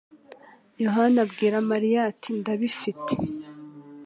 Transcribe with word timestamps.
Yohana 0.83 1.17
abwira 1.25 1.57
Mariya 1.71 1.99
ati: 2.11 2.29
"Ndabifite! 2.39 3.13